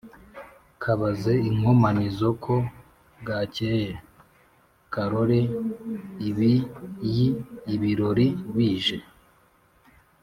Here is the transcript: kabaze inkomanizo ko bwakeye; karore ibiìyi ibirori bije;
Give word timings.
kabaze 0.83 1.33
inkomanizo 1.49 2.29
ko 2.43 2.55
bwakeye; 3.19 3.91
karore 4.93 5.39
ibiìyi 6.29 7.27
ibirori 7.73 8.27
bije; 8.55 8.97